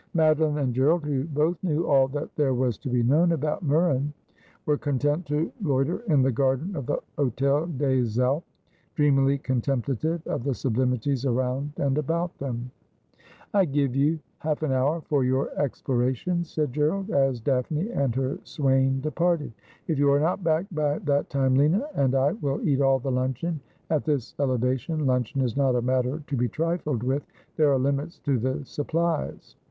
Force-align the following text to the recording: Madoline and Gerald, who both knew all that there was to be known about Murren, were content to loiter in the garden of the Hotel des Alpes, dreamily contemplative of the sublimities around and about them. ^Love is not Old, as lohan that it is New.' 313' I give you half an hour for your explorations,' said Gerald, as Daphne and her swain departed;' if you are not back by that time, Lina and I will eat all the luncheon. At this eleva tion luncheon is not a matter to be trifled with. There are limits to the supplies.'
Madoline 0.15 0.57
and 0.63 0.73
Gerald, 0.73 1.03
who 1.05 1.25
both 1.25 1.63
knew 1.63 1.85
all 1.85 2.07
that 2.07 2.35
there 2.35 2.55
was 2.55 2.75
to 2.79 2.89
be 2.89 3.03
known 3.03 3.33
about 3.33 3.61
Murren, 3.61 4.11
were 4.65 4.75
content 4.75 5.27
to 5.27 5.51
loiter 5.61 5.99
in 6.11 6.23
the 6.23 6.31
garden 6.31 6.75
of 6.75 6.87
the 6.87 6.97
Hotel 7.17 7.67
des 7.67 8.07
Alpes, 8.19 8.43
dreamily 8.95 9.37
contemplative 9.37 10.25
of 10.25 10.43
the 10.43 10.55
sublimities 10.55 11.23
around 11.27 11.73
and 11.77 11.99
about 11.99 12.35
them. 12.39 12.71
^Love 12.73 12.73
is 12.73 12.73
not 12.73 12.81
Old, 12.81 12.89
as 12.89 12.89
lohan 12.89 12.91
that 12.97 12.97
it 12.97 12.97
is 12.97 13.13
New.' 13.13 13.21
313' 13.45 13.45
I 13.53 13.75
give 13.75 13.95
you 13.95 14.19
half 14.39 14.63
an 14.63 14.71
hour 14.71 15.01
for 15.01 15.23
your 15.23 15.49
explorations,' 15.61 16.49
said 16.51 16.73
Gerald, 16.73 17.11
as 17.11 17.39
Daphne 17.39 17.91
and 17.91 18.15
her 18.15 18.39
swain 18.43 19.01
departed;' 19.01 19.53
if 19.87 19.99
you 19.99 20.11
are 20.11 20.19
not 20.19 20.43
back 20.43 20.65
by 20.71 20.97
that 20.97 21.29
time, 21.29 21.53
Lina 21.53 21.85
and 21.93 22.15
I 22.15 22.31
will 22.31 22.67
eat 22.67 22.81
all 22.81 22.97
the 22.97 23.11
luncheon. 23.11 23.59
At 23.91 24.05
this 24.05 24.33
eleva 24.39 24.79
tion 24.79 25.05
luncheon 25.05 25.41
is 25.41 25.55
not 25.55 25.75
a 25.75 25.81
matter 25.83 26.23
to 26.25 26.35
be 26.35 26.49
trifled 26.49 27.03
with. 27.03 27.23
There 27.55 27.71
are 27.71 27.77
limits 27.77 28.17
to 28.21 28.39
the 28.39 28.61
supplies.' 28.65 29.55